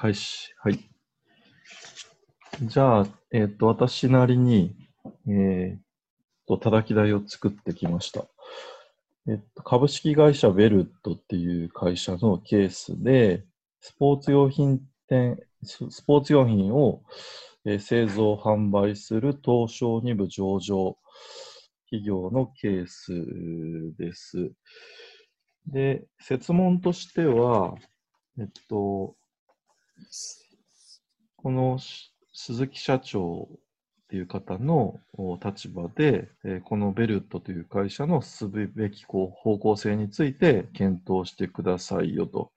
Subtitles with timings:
[0.00, 0.54] 開始。
[0.62, 0.78] はい。
[2.62, 4.76] じゃあ、えっ、と、私なりに、
[5.26, 5.80] えっ、
[6.46, 8.26] と、叩き台を作ってきました。
[9.26, 13.44] えっと、株式会社ベルトっていう会社のケースで、
[13.80, 17.02] スポーツ用品店、ススポーツ用品を、
[17.64, 20.96] えー製造、販売する東証2部上場
[21.86, 23.10] 企業のケース
[23.98, 24.52] です。
[25.66, 27.74] で、設問としては、
[28.38, 29.16] えっと、
[31.36, 31.78] この
[32.32, 33.56] 鈴木社長っ
[34.08, 35.00] ていう方の
[35.44, 36.28] 立場で、
[36.64, 42.52] このベルトという会社の進むべき方向性について検討してくださいよと。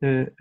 [0.00, 0.32] で、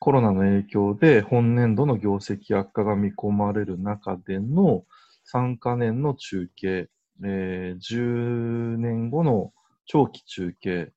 [0.00, 4.84] コロナの影響で本年度の業績悪化が見込まれる中での
[5.30, 6.88] 3カ年の中継、
[7.22, 9.52] えー10年後の
[9.84, 10.92] 長期中継、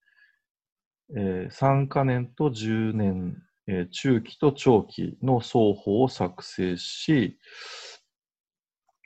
[1.15, 7.37] えー3カ年と10年、えー中期と長期の双方を作成し、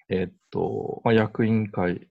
[0.10, 2.08] えっと、まあ、役員会、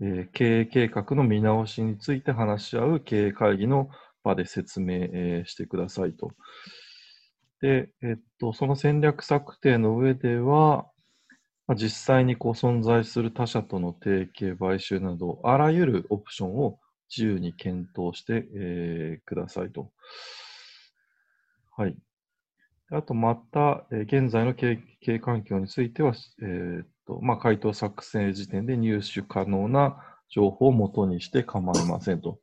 [0.00, 3.90] えー経営計画の見直しについて話し合う経営会議の
[4.24, 6.32] 場で説明、えーしてくださいと。
[7.60, 10.86] で、えっと、その戦略策定の上では、
[11.66, 16.78] まあ、実際にこう存在する他社との提携、買収など、あらゆるオプションを
[17.14, 19.92] 自由に検討して、えーくださいと。
[21.80, 21.96] はい。
[22.90, 24.78] あと、また、えー現在の経
[25.08, 29.96] 営環境については、えーっと、まあ、回答作成時点で入手可能な
[30.28, 32.38] 情報を元にして構いませんと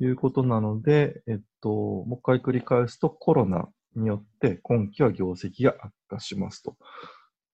[0.00, 6.76] いうことなので、えっと、もう一回繰り返すと、コロナによって今期は業績が悪化しますと。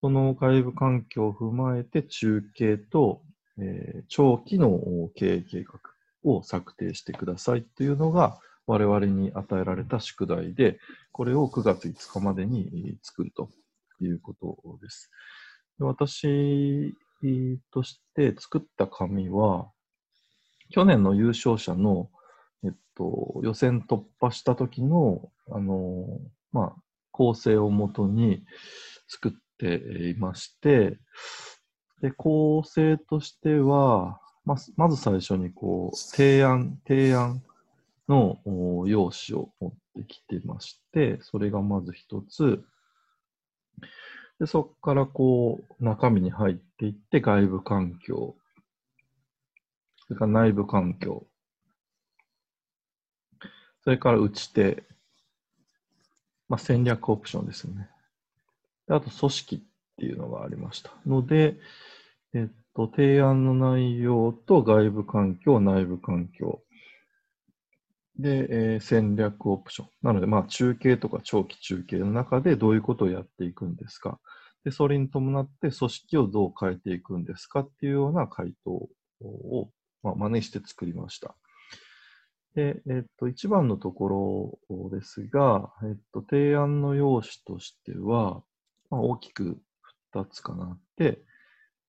[0.00, 3.20] その外部環境を踏まえて中継と、
[3.58, 4.80] えー長期の
[5.14, 5.78] 経営計画
[6.24, 10.78] を策定してくださいというのが我々に与えられた宿題で、
[11.12, 13.50] これを9月5日までに作ると
[14.00, 15.10] いうことです。
[15.78, 16.94] 私
[17.70, 19.70] として作った紙は、
[20.70, 22.10] 去年の優勝者の、
[22.64, 26.06] えっと、予選突破した時の、あの、
[26.52, 28.44] まあ、構成をもとに
[29.08, 30.98] 作っていまして、
[32.00, 37.42] で、構成としては、まずまず最初にこう、提案、提案
[38.08, 38.38] の
[38.86, 42.64] 用紙を持ってきてまして、それがまず一つ。
[44.40, 48.36] で、そこからこう、中身に入っていって、外部環境、
[50.08, 51.26] それから内部環境、
[53.84, 54.84] それから打ち手、
[56.48, 57.88] まあ、戦略オプションですよね。
[58.88, 59.60] あと、組織っ
[59.96, 60.92] ていうのがありました。
[61.06, 61.56] ので、
[62.34, 66.62] えっと、提案の内容と外部環境、内部環境。
[68.18, 69.88] で、えー戦略オプション。
[70.02, 74.20] なので、まあ、中継とか長期中継の中でどういうことをやっていくんですか。
[74.64, 78.88] で、それに伴って組織をどう変えていくんですかっていうような回答
[79.24, 79.70] を、
[80.02, 81.36] まあ、真似して作りました。
[82.54, 88.42] で、えっと、一番のところですが、えっと、提案の用紙としては、
[88.90, 89.58] まあ、大きく
[90.14, 91.22] 2つかなって、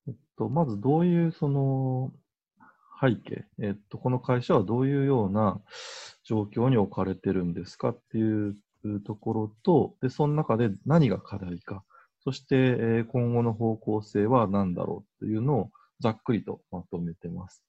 [0.07, 2.13] えっと、まずどういうその
[3.03, 5.59] 背景、えっと、この会社はどういうような
[6.23, 7.89] 状況に置かれてるんですか？
[7.89, 8.55] っていう
[9.05, 11.83] ところと、で、その中で何が課題か、
[12.23, 15.25] そして、え今後の方向性は何だろう？
[15.25, 17.65] っていうのをざっくりとまとめてます。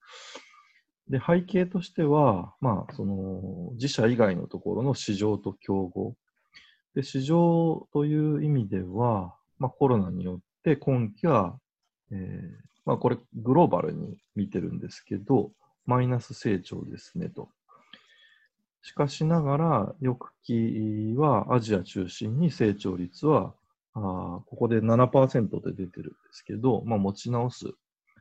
[1.08, 6.14] で、背景としては、まあ、その、自社以外のところの市場と競合。
[6.94, 11.58] で、市場という意味では、まあ、コロナによって今期は、
[12.10, 15.52] えーまあ、これグローバルに見てるんですけど、
[15.86, 17.48] マイナス成長ですねと。
[18.82, 23.54] しかしながら、翌期はアジア中心に成長率は、
[23.94, 24.00] あー
[24.46, 27.66] ここで7%で出てるんですけど、まあ、持ち直す。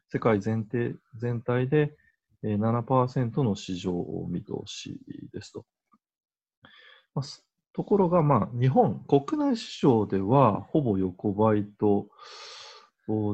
[0.10, 1.96] 世界全体全体で
[2.44, 5.00] 7%の市場を見通し
[5.34, 5.66] ですと。
[7.16, 7.26] まあ
[7.76, 12.08] ところが、まあ、日本、国内市場ではほぼ横ばいと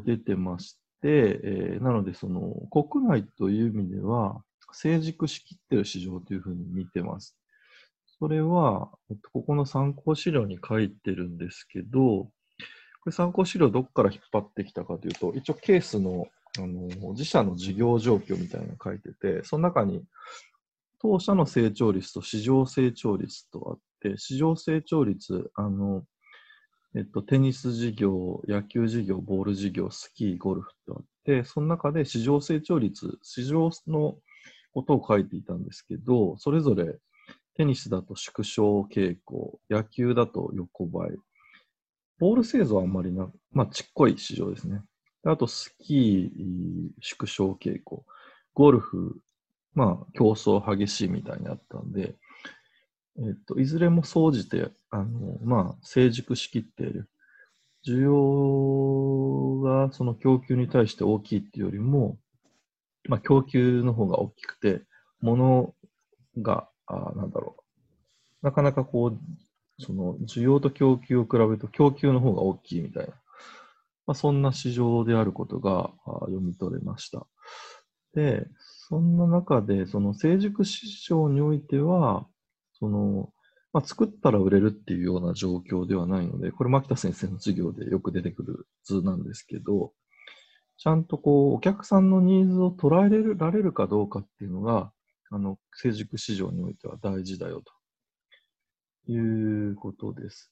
[0.05, 4.41] 出てまして、えーなので、その国内という意味では、
[4.71, 7.35] 成熟しきってる市場というふうに見てます。
[8.19, 12.31] それは、えっとここの参考資料に書いてるんですけど、こ
[13.07, 20.03] れ参考資料どこから引っ張ってきたかというと、一応ケースのあの自社の事業状況みたいなのが書いてて、その中に
[21.01, 26.03] 当社の成長率と市場成長率とあって、市場成長率、あの、
[26.95, 34.17] えっと、テニス事業、野球事業、ボール事業、スキー、ゴルフとあって、その中で市場成長率、市場の
[34.73, 36.97] ことを書いていたんですけど、それぞれ
[37.55, 41.11] テニスだと縮小傾向、野球だと横ばい。
[42.17, 44.81] ボール製造はあんまりな、まあ、ちっこい市場ですね。
[45.25, 48.03] あと、スキー、縮小傾向。
[48.55, 49.21] ゴルフ、
[49.75, 52.15] まあ、競争激しいみたいにあったんで、
[53.19, 57.09] えっと、いずれも総じて、あの、まあ、成熟しきっている。
[57.87, 62.17] 需要がその供給に対して大きいっていうよりも、
[63.07, 64.81] まあ、供給の方が大きくて、
[65.21, 65.73] 物
[66.37, 67.55] が、あなんだろ
[68.41, 68.45] う。
[68.45, 69.19] なかなかこう、
[69.81, 73.13] その需要と供給を比べると供給の方が大きいみたいな、
[74.05, 75.91] まあ、そんな市場であることが
[76.21, 77.27] 読み取れました。
[78.13, 78.47] で、
[78.87, 82.25] そんな中で、その成熟市場においては、
[82.73, 83.31] その、
[83.71, 89.93] まあ、作ったら売れるっていうような状況ではないので、これ、牧田先生の授業でよく出てくる図なんですけど、
[90.77, 94.91] ちゃんとこう、お客さんのニーズを捉えられるかどうかっていうのが、
[95.29, 97.61] あの、成熟市場においては大事だよ
[99.07, 100.51] ということです。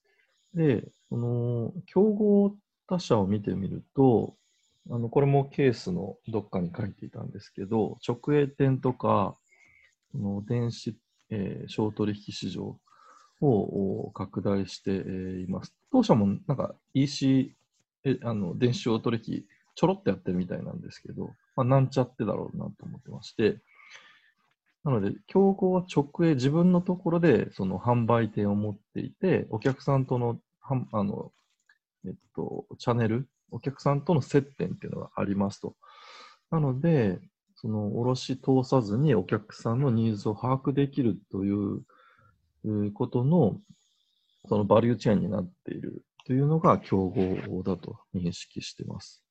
[0.53, 2.55] で、この、競合
[2.87, 4.35] 他社を見てみると、
[4.89, 9.37] あのこれもケースのどっかに書いていたんですけど、直営店とか、
[10.13, 10.97] この電子、
[11.29, 12.79] えー、小取引市場
[13.41, 15.73] を拡大しています。
[15.91, 17.55] 当社もなんか EC、
[18.03, 19.43] えあの電子小取引
[19.75, 23.59] ちょろっとやってるみたいなんですけど、まあ、なんちゃってだろうなと思ってまして、
[24.83, 30.39] なので、競合は直営、自分のところでその販売店を持っていて、お客さんとの
[30.91, 31.31] あの、
[32.05, 35.75] えっと、チャンネル、お客さんとの接点っていうのがありますと。
[36.51, 37.19] なので、
[37.55, 41.81] その卸通さずにお客さんのニーズを把握できるという
[42.93, 43.59] ことの、
[44.47, 49.23] そのバリューチェーンになっているというのが競合だと認識しています。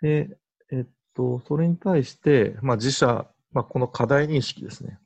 [0.00, 0.36] で、
[0.70, 4.98] えっと、それに対して、まあ、自社、まあ、この課題認識ですね。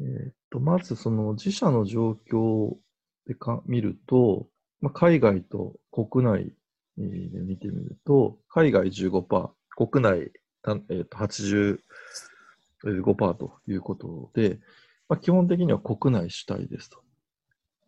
[0.00, 2.76] えっと、まずその自社の状況
[3.26, 4.48] でか見ると、
[4.80, 6.52] まあ、海外と国内
[6.96, 10.30] で見てみると、海外15%、国内、
[10.90, 11.78] えー、と85%
[13.34, 14.60] ということで、
[15.08, 16.98] まあ、基本的には国内主体ですと。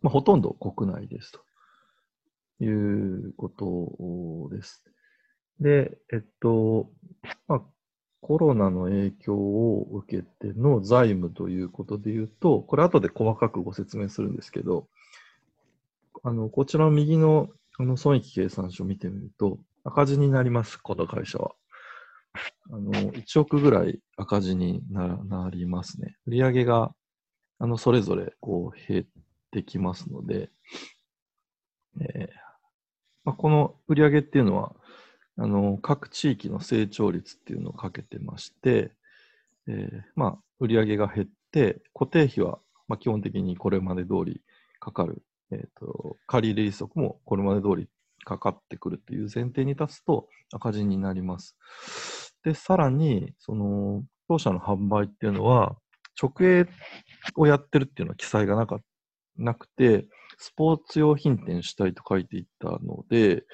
[0.02, 4.84] まあ、ほとんど国内ですということです。
[5.60, 6.90] で、えっと、
[7.48, 7.62] まあ、
[8.20, 14.88] コロナの影響を受けての財務ということで言うと、これ後で細かくご説明するんですけど、
[16.24, 17.48] あの、こちらの右の
[17.78, 21.54] あの損益計算書を見てみると、赤字になります、この会社は。
[22.70, 26.16] あの、1億ぐらい赤字になりますね。
[26.26, 26.94] 売上が、
[27.58, 29.06] あの、それぞれ、こう、減っ
[29.50, 30.50] てきますので、
[32.00, 32.28] えー
[33.26, 34.72] まあ、この売上っていうのは、
[35.36, 38.92] あの、各地域の成長率っていうのをかけてまして、
[39.66, 44.40] えー、まあ、売上が減って、固定費は、まあ、基本的にこれまで通り
[44.78, 45.22] かかる。
[45.50, 47.88] えっ、ー、と、借入利息もこれまで通り
[48.24, 51.56] かかってくるという前提に立つと赤字になります。
[52.44, 55.76] で、さらに、その、当社の販売っていうのは、
[56.20, 56.66] 直営
[57.34, 58.78] をやってるっていうのは記載がなか
[59.36, 60.06] なくて、
[60.38, 63.44] スポーツ用品店主体と書いていったので、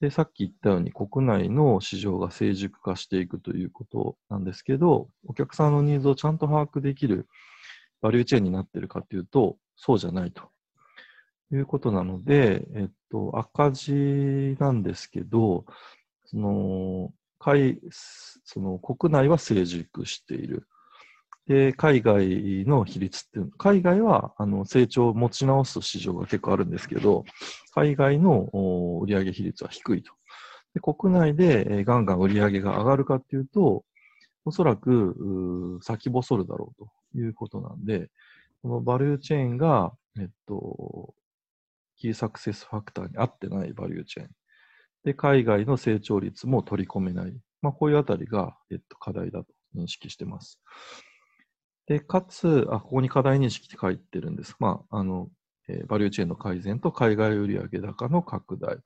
[0.00, 7.26] で、さっき言ったように国内の市場が成熟化していくということなんですけど、お客さんのニーズをちゃんと把握できる
[8.02, 10.50] バリューチェーンになってるかというと、そうじゃないと
[11.52, 15.64] いうことなので、えっと、赤字なんですけど、
[16.26, 17.78] その、海
[18.44, 20.66] その国内は成熟している。
[21.46, 27.24] で、海外の比率っていう、海外はあの成長を持ち直す市場が結構あるんですけど、
[27.72, 28.50] 海外の
[29.02, 30.12] 売上比率は低いと。
[30.74, 33.84] で国内でガンガン売上が上がるかっていうと、
[34.44, 36.84] おそらく先細るだろう
[37.14, 38.10] ということなんで、
[38.62, 41.14] このバリューチェーンが、えっと、
[41.96, 44.30] キーサクセスファクターに合ってないバリューチェーン。
[45.04, 47.34] で、海外の成長率も取り込めない。
[47.62, 50.60] まあ、こういうあたりが、えっと、課題だと認識してます。
[51.86, 54.56] で、かつ、あ、ここに課題認識って書いてるんです。
[54.58, 55.28] まあ、あの、
[55.68, 58.78] えー、バリューチェーンの改善と海外売上高の拡大。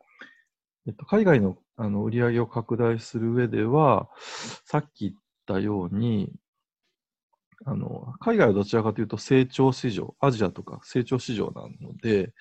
[0.87, 4.09] えっと、海外のあの売上を拡大する上では、
[4.64, 5.12] さっき言っ
[5.47, 6.30] たように、
[7.66, 12.33] あの海外はどちらかというと成長市場、アジアとか成長市場なので、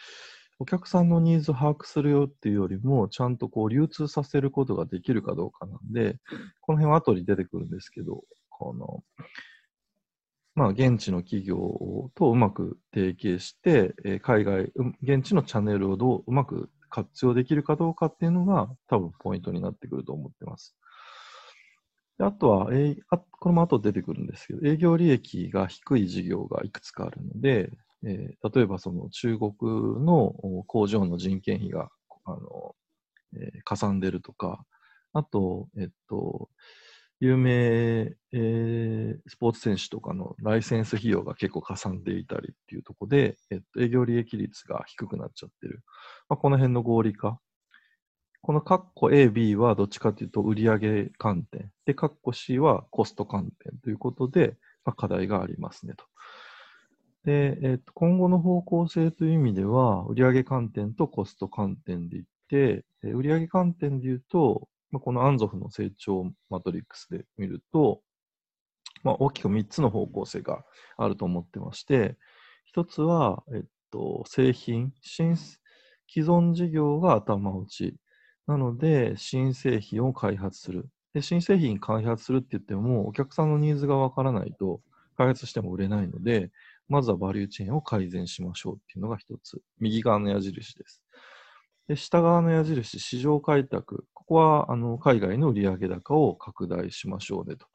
[0.59, 6.17] お客さんのニーズを把握するよっていうよりも、ちゃんとこう流通させることができるかどうかなんで、
[6.61, 9.03] この辺は後に出てくるんですけど、この、
[10.59, 20.75] まあ、現地の企業とうまく提携して、え海外、現地のチャンネルをどううまく活用できるかどうかっていうのが多分ポイントになってくると思ってます。
[22.17, 27.71] であとは、えあこれも後で出てくるんですけど、営業利益が低い事業がいくつかあるので、
[28.05, 29.53] えー、例えばその中国
[30.05, 30.33] の
[30.67, 31.87] 工場の人件費が
[32.25, 32.75] あの、
[33.37, 34.65] えー、かさんでるとか、
[35.13, 36.49] あと、えっと、
[37.19, 45.83] 有名、えー、スポーツ選手とかのライセンス費用が結構かさんでいたりっていうところで、えっと、営業利益率が低くなっちゃってる。
[46.29, 47.39] まあ、この辺の合理化。
[48.41, 51.71] このカッコ A、B はどっちかというと売上観点。
[51.85, 56.05] で、カッコ C はコスト観点ということで、まあ、課題がありますねと。
[57.25, 68.01] で、えっと、今後の方向性という意味では、売上観点とコスト観点でいって、売上観点で言うと、このアンゾフの成長マトリックスで見ると、
[69.03, 70.63] まあ、大きく3つの方向性が
[70.97, 72.17] あると思ってまして、
[72.75, 75.57] 1つは、えっと、製品、新、既
[76.17, 77.95] 存事業が頭打ち。
[78.47, 80.89] なので、新製品を開発する。
[81.13, 84.81] で、新製品開発するって言っても、お客さんのニーズがわからないと、
[85.17, 86.49] 開発しても売れないので、
[86.87, 89.61] まずはバリューチェーンを改善しましょうっていうのが一つ。
[89.79, 91.03] 右側の矢印です。
[91.87, 94.05] で、下側の矢印、市場開拓。
[94.29, 97.65] ここは、あの、海外の売上高を拡大しましょうねと。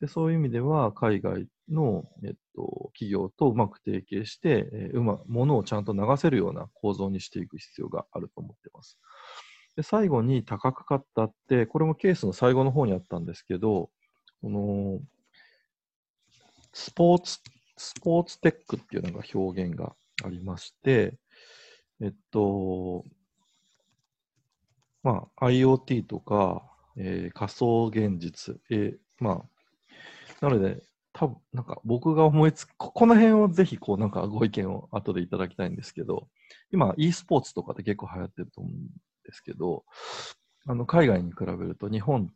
[0.00, 9.00] で、そういう意味では、海外の、えっと、企業とうまく提携して、えー、うま、物をちゃんと流せるような構造にしていく必要があると思っています。
[9.74, 13.90] で、最後に高かったって、これもケースの最後の方にあったんですけど、
[14.42, 15.00] この、
[16.72, 17.40] スポーツ、
[17.76, 21.18] スポーツテックっていうのが表現がありまして、
[22.00, 23.04] えっと、
[25.06, 26.64] まあ、IoT とか、
[26.96, 30.82] えー、仮想現実、えー、まあ、なので、
[31.12, 36.26] 多分なんか僕が思いつく、この辺をぜひこうなんかご意見を後でいただきたいんですけど、
[36.72, 38.74] 今 e スポーツとかって結構流行ってると思うん
[39.24, 39.84] ですけど、
[40.66, 42.32] あの海外に比べると日本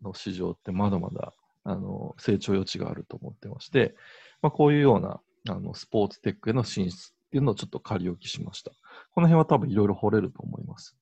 [0.00, 1.32] の市場ってまだまだ
[1.64, 3.96] あの成長余地があると思ってまして、
[4.40, 5.20] まあ、こういうような
[5.52, 8.70] あのスポーツテックへの進出っていうのをちょっと仮置きしました。
[9.10, 10.96] この辺は多分いろいろ掘れると思います。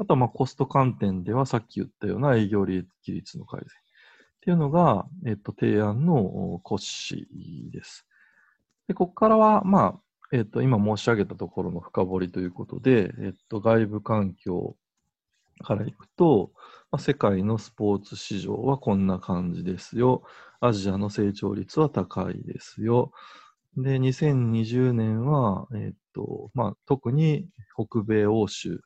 [0.00, 3.68] あとはまあコスト観点ではさっき言ったような営業利益率の改善。
[3.68, 7.28] っていうのが、えっと、提案の骨子
[7.70, 8.06] です。
[8.88, 10.00] で、ここからは、まあ、
[10.32, 14.76] えっと、今申し上げたところの深掘りということで、えっと、外部環境
[15.62, 16.52] からいくと、
[16.90, 20.22] まあ、世界のスポーツ市場はこんな感じですよ。
[20.60, 23.12] アジアの成長率は高いですよ。
[23.76, 28.80] で、2020年は、えっと、まあ、特に北米欧州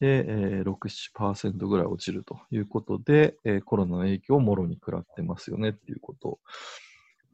[0.00, 6.38] で、えー、6、7%ぐらい落ちるということで、えー、コロナの影響をもろに食らってますよねっていうこと。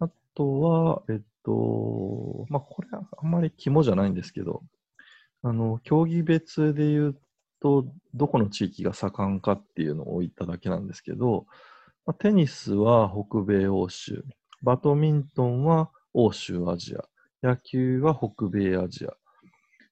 [0.00, 4.62] あとは、えっと、まあ、これはあんまり肝じゃないんですけど、
[5.42, 7.20] あの、競技別で言う
[7.60, 11.46] と、どこの地域が盛んかっていうのを置いただけなんですけど、
[12.04, 14.24] まあ、テニスは北米欧州、
[14.62, 17.04] バドミントンは欧州アジア、
[17.46, 19.12] 野球は北米アジア、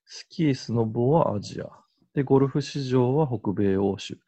[0.07, 1.84] スキー、スノボはアジア、
[2.15, 4.19] で、ゴルフ市場は北米欧州。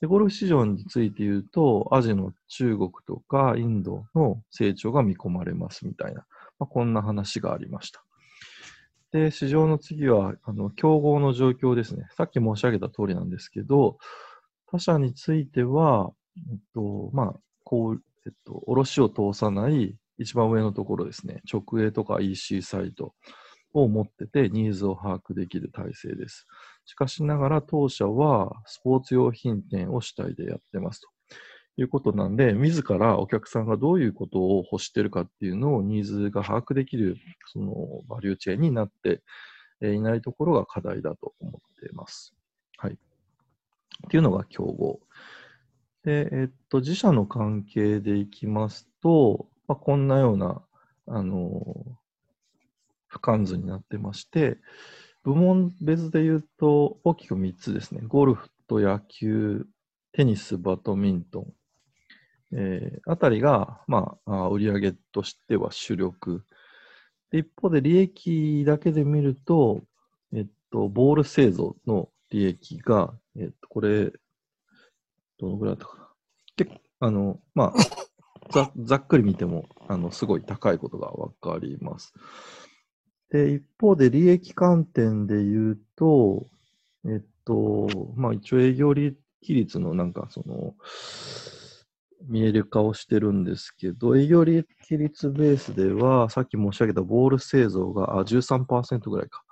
[0.00, 6.26] で、ゴルフ市場について言うと、アジアの中国とかインドの成長が見込まれますみたいな、
[6.58, 8.02] まあ、こんな話がありました。
[9.10, 12.06] で、市場の次は、あの、競合の状況ですね。
[12.16, 13.98] さっき申し上げた通りなんですけど、
[14.66, 21.40] 他社については、えっと、まあ、こう、えっと、卸を通さない一番上のところですね。
[21.50, 23.14] 直営とか EC サイト
[23.72, 26.46] を持ってて、ニーズを把握できる体制です。
[26.88, 31.08] しかしながら当社はスポーツ用品店を主体でやってますと
[31.76, 37.18] いうことなんで、自らお客さんがどういうことを欲してるかっていうのをニーズが把握できる
[37.52, 37.74] その
[38.08, 39.20] バリューチェーンになって
[39.82, 42.34] いないところが課題だと思っています。
[42.78, 42.94] はい。
[42.94, 42.96] っ
[44.08, 44.98] ていうのが競合。
[46.04, 50.62] で、えっと、自社の関係でいきますと、まあ、こんなような、
[51.06, 51.60] あの、
[53.12, 54.56] 俯瞰図になってまして、
[55.28, 58.00] 部門別で言うと大きく3つですね。
[58.02, 59.66] ゴルフと野球、
[60.12, 61.52] テニス、バドミントン、
[62.56, 66.46] えー、あたりが、まあ、売上としては主力。
[67.30, 69.82] 一方で利益だけで見ると、
[70.32, 74.10] えっと、ボール製造の利益が、えっと、これ、
[75.38, 76.08] どのぐらいだったかな。
[76.56, 82.14] 結構、あの、まあ、ざざっくり見ても、あの、すごい高いことがわかります。
[83.30, 86.46] で、一方で利益観点で言うと、
[87.06, 90.74] えっと、まあ一応営業利益率のなんかその、
[92.26, 99.44] 見える化をしてるんですけど、営業利益率ベースでは、さっき申し上げたボール製造があ13%ぐらいか、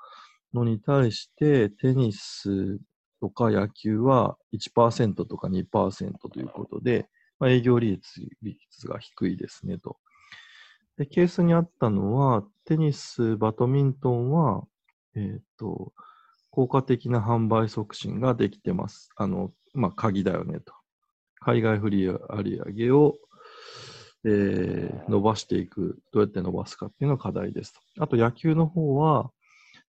[0.52, 2.78] のに対して、テニス
[3.20, 9.96] とか野球は1%とか2%ということで、まあ、営業利率率が低いですねと。
[10.96, 14.64] で、ケースにあったのは、テニス、バドミントンは、
[15.14, 15.92] えっ、ー、と、
[16.50, 19.10] 効果的な販売促進ができてます。
[19.16, 20.72] あの、まあ、鍵だよねと。
[21.40, 23.18] 海外フリー売上を、
[24.24, 27.80] えー、伸ばしていく、どうやって伸ばすかっていうのが課題ですと。
[28.02, 29.30] あと野球の方は、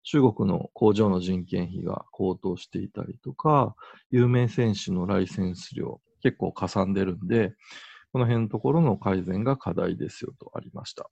[0.03, 3.75] 中国の工場の人件費が高騰していたりとか、
[4.11, 7.53] 有名選手のライセンス料結構かさんでるんで、
[8.17, 11.07] この辺のところの改善が課題ですよとありました。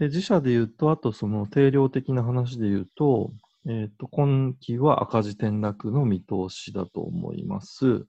[0.00, 3.30] で自社で言うと、あとその定量的な話で言うと、
[3.64, 8.06] えっ、ー、と、今期は赤字転落の見通しだと思います。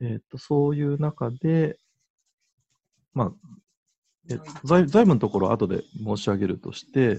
[0.00, 1.78] えっ、ー、と、そういう中で、
[3.12, 3.32] まあ、
[4.30, 7.18] え財財務のところは後で申し上げるとして、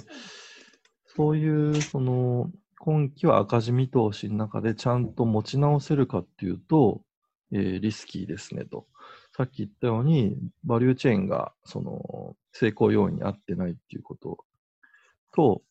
[1.15, 2.49] そういう、その、
[2.79, 7.03] 今期は赤字見通しの中でちゃんと持ち直せるかっていうと、
[7.51, 8.87] えー、リスキーですねと。
[9.35, 14.37] さっき言ったように、バリューチェーンが、その、成功要因に合ってないっていうこと
[15.33, 15.61] と、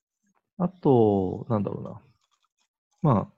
[0.58, 2.00] あと、なんだろうな。
[3.02, 3.36] まあ、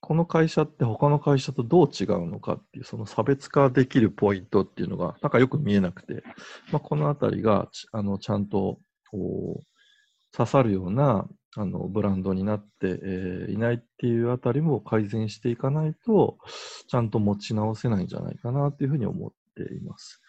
[0.00, 6.24] この会社って他の会社とどう違うのかっていう、その差別化できるポイントっていうのが、なんかよく見えなくて、
[6.72, 8.78] まあ、このあたりがち、あの、ちゃんと、
[9.10, 16.38] こう、刺さるような、あの、ブランドになって、えー、いないっていうあたりも改善していかないと、
[16.86, 20.20] ちゃんと持ち直せないんじゃないかなというふうに思っています。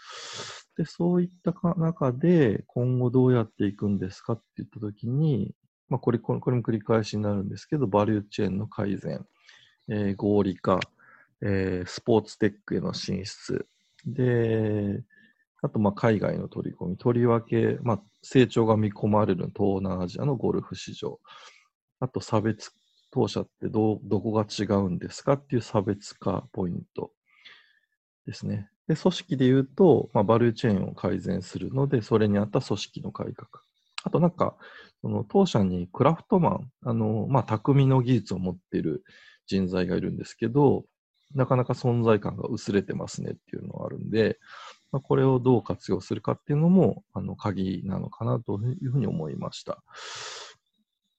[0.78, 5.54] で、そういった中で、今後どうやっていくんですかって言ったときに、
[5.90, 9.26] まあ、これ、これも繰り返しになるんですけど、バリューチェーンの改善、
[9.90, 10.80] えー、合理化、
[11.42, 13.68] えー、スポーツテックへの進出、
[14.06, 15.04] で、
[15.62, 21.20] あと、ま、海外の取り込み、とりわけ、まあ、成長が見込まれる東南アジアのゴルフ市場、
[22.00, 22.72] あと、差別
[23.12, 27.12] 当社ってどどこが違うんですかっていう差別化ポイント
[28.26, 28.70] ですね。
[28.88, 33.48] で、組織で言うと、まあ、バルーチェーンを改善するので、それに合った組織の改革。
[34.04, 34.56] あとなんか、
[35.02, 39.04] その当社にクラフトマン、あの、まあ、匠の技術を持っている
[39.48, 40.86] 人材がいるんですけど、
[41.34, 44.38] なかなか存在感が薄れてますねっていうのがあるんで、
[44.92, 49.84] まあ、これをどう活用するかっていうのも、あの、鍵なのかなというふうに思いました。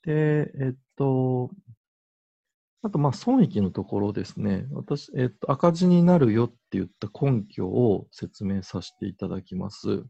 [0.04, 1.50] で、えっと、
[2.84, 4.66] あと、ま、損益のところですね。
[4.72, 10.04] 私、えっと、赤字になるよって言った根拠を説明させていただきます。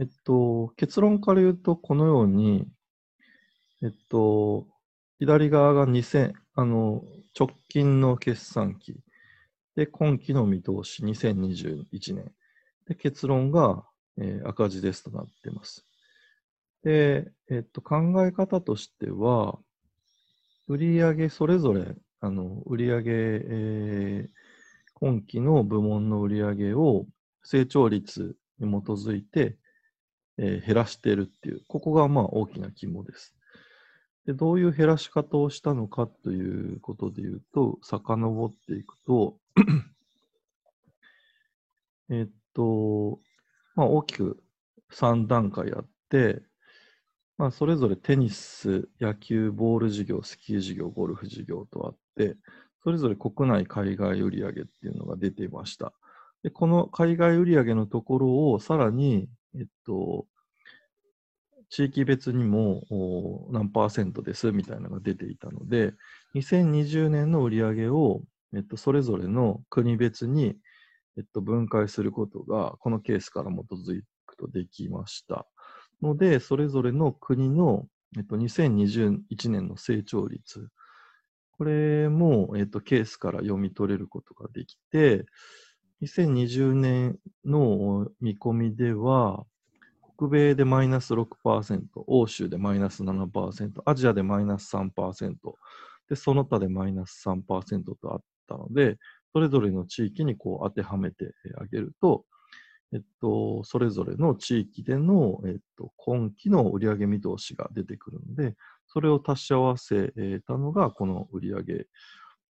[0.00, 2.66] えっと、結論から言うと、このように、
[3.82, 4.66] えっと、
[5.20, 7.02] 左側が2000、あの、
[7.38, 8.96] 直近の決算期。
[9.78, 12.32] で、今期の見通し、2021年。
[12.88, 13.84] で、結論が、
[14.16, 15.86] えー、赤字ですとなっています。
[16.82, 19.56] で、えっと、考え方としては、
[20.66, 24.30] 売上それぞれ、あの、売上、えー、
[24.94, 27.06] 今期の部門の売上を
[27.44, 29.58] 成長率に基づいて、
[30.38, 33.32] えー、減らしているっていう、ここがまあ大きな肝です。
[34.26, 39.38] で、どういう減らし方をしたのかということで言うと、遡っていくと
[42.10, 43.20] えっと、
[43.76, 44.42] まあ大きく
[44.90, 46.42] 3段階あって、
[47.36, 52.36] まあそれぞれテニス、野球、ボール事業、スキー事業、ゴルフ事業とあって、
[52.82, 55.92] それぞれ国内、海外売上っていうのが出ていました。
[56.42, 60.26] で、この海外売上のところをさらにえっと、
[61.70, 65.94] 地域別にも何パーセントですみたいなのが出ていたので、
[66.34, 68.22] 2020年の売り上げを、
[68.54, 70.56] えっと、それぞれの国別に、
[71.16, 75.46] えっと、分解することが、このケースから基づくとできました。
[76.02, 80.68] ので、それぞれの国の、えっと、2021年の成長率、
[81.52, 85.26] これも、えっと、ケースから読み取れることができて、
[86.02, 89.44] 2020年の見込みでは、
[90.16, 95.34] 北米でマイナス6%、欧州でマイナス7%、アジアでマイナス3%、
[96.08, 98.98] で、その他でマイナス3%とあったので、
[99.32, 102.24] それぞれの地域にこう当てはめてあげると、
[102.92, 108.54] えっと、それぞれの地域での、えっと、今期の売上見通しが出てくるので、
[108.86, 110.12] それを足し合わせ
[110.46, 111.62] たのがこの売上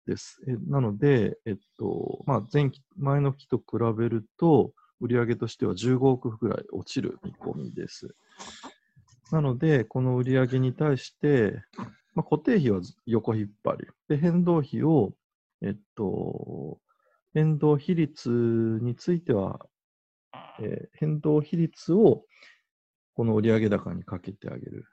[0.06, 0.40] です。
[0.68, 3.64] なので、えっと、まあ、前期、前の期と比
[3.96, 8.14] べると、売上としては15億ぐらい落ちる見込みです。
[9.32, 11.62] なので、この売上に対して、
[12.14, 15.12] まあ、固定費は横引っ張り、で変動費を、
[15.62, 16.78] えっと、
[17.34, 18.28] 変動比率
[18.82, 19.60] については、
[20.60, 22.24] えー、変動比率を
[23.14, 24.86] この売上高にかけてあげる。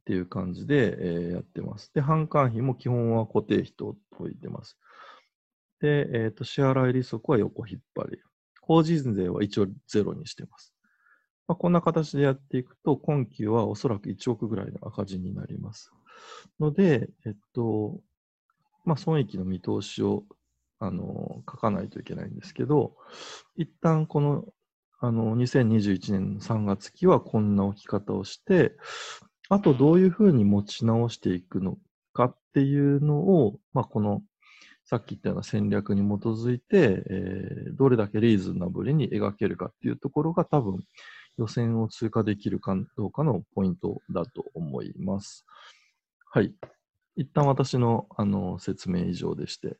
[0.00, 1.90] っていう感じで、えー、やってます。
[1.94, 4.76] で、販管費も基本は固定費と置いてます。
[5.80, 8.18] で、えっ、と、支払い利息は横引っ張り。
[8.60, 10.74] 法人税は一応ゼロにしてます。
[11.48, 15.90] まあ、こんな形でやっていくと、今期はおそらく1億ぐらいの赤字になります。
[16.60, 17.98] ので、えっと、
[18.84, 20.24] まあ、損益の見通しを
[20.78, 22.96] あの書かないといけないんですけど、
[23.56, 24.44] 一旦この
[25.00, 28.72] あの2021年の3月期はこんな置き方をして、
[29.48, 31.76] あとどういうふうに持ち直していくの
[32.12, 34.22] かっていうのを、まあ、この
[34.86, 40.84] さっき言ったような戦略に基づいて、えー、どれだけリーズナブルに描けるかっていうところが多分
[41.36, 45.44] 予選を通過できるかどうかのポイントだと思います。
[46.30, 46.54] はい。
[47.16, 49.76] 一旦私のあの説明以上でして、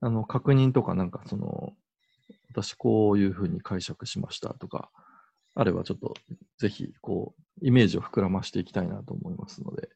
[0.00, 1.72] あの確認とかなんかその、
[2.50, 4.90] 私こういうふうに解釈しましたとか、
[5.54, 6.14] あればちょっと
[6.58, 9.88] ぜひこうイメージを膨らましていきたいなと思いますので、